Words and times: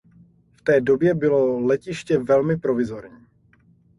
V 0.57 0.61
té 0.61 0.81
době 0.81 1.13
bylo 1.13 1.59
letiště 1.59 2.17
velmi 2.17 2.57
provizorní. 2.57 3.27